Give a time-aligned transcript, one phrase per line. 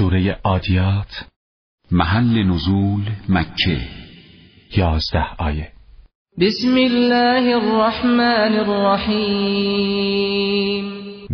[0.00, 1.24] سوره عادیات
[1.90, 3.80] محل نزول مکه.
[4.76, 5.72] یازده آیه.
[6.38, 10.04] بسم الله الرحمن الرحیم.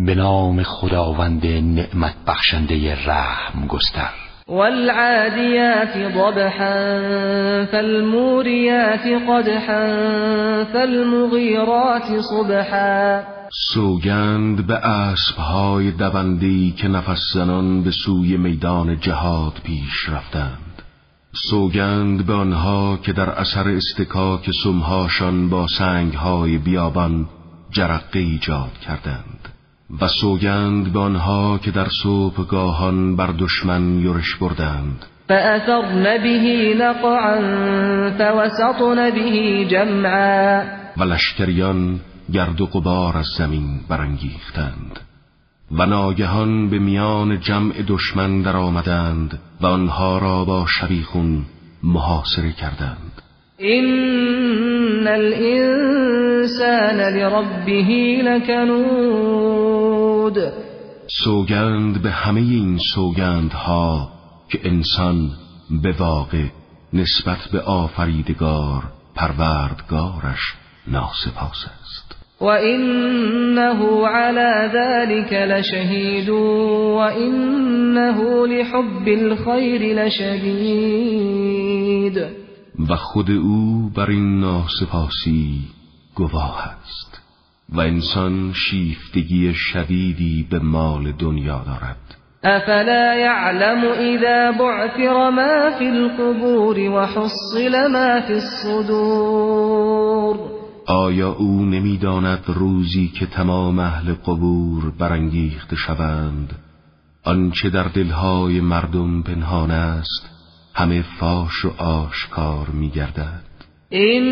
[0.07, 4.15] به نام خداوند نعمت بخشنده رحم گستر.
[4.49, 7.01] والعادیات ضبحا
[7.73, 9.85] فالموریات قدحا
[10.73, 13.23] فالمغیرات صبحا.
[13.73, 20.83] سوگند به اسبهای دوندی که نفس زنان به سوی میدان جهاد پیش رفتند.
[21.51, 27.29] سوگند به آنها که در اثر استکاک سمهاشان با سنگهای بیابان
[27.71, 29.36] جرقه ایجاد کردند.
[30.01, 35.05] و سوگند به آنها که در صبحگاهان بر دشمن یورش بردند.
[35.29, 40.63] فأثرن به نقعا فوسطن به جمعا.
[40.97, 42.01] و لشکریان
[42.33, 45.01] گرد و غبار از زمین برانگیختند.
[45.73, 51.43] و ناگهان به میان جمع دشمن در آمدند و آنها را با شبیخون
[51.83, 53.23] محاصره کردند.
[53.59, 56.26] این الانسان
[56.93, 59.57] لربه لکنود
[61.25, 64.09] سوگند به همه این سوگندها
[64.49, 65.31] که انسان
[65.83, 66.45] به واقع
[66.93, 68.83] نسبت به آفریدگار
[69.15, 70.55] پروردگارش
[70.87, 72.17] ناسپاس است.
[72.41, 76.29] وإنه على ذلك لشهيد
[76.99, 81.37] وإنه لحب الخير لشديد
[82.89, 85.61] و خود او بر این ناسپاسی
[86.17, 87.23] گواه است
[87.69, 92.17] و انسان شیفتگی شدیدی به مال دنیا دارد.
[92.45, 100.37] افلا يعلم اذا بعثر ما في القبور وحصل ما في الصدور.
[100.87, 106.53] آیا او نمی‌داند روزی که تمام اهل قبور برانگیخته شوند؟
[107.25, 110.31] آنچه در دلهای مردم پنهان است
[110.75, 113.43] همه فاش و آشکار میگردد.
[113.91, 114.25] این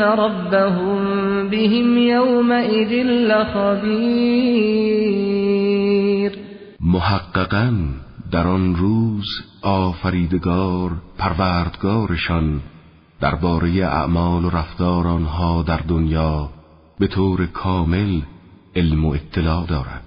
[0.00, 2.92] ربهم بهم یومئذ
[3.30, 4.46] لخبیر
[6.80, 7.72] محققا
[8.30, 9.26] در آن روز
[9.62, 12.60] آفریدگار پروردگارشان
[13.20, 16.48] درباره اعمال و رفتار آنها در دنیا
[16.98, 18.20] به طور کامل
[18.76, 20.05] علم و اطلاع دارد.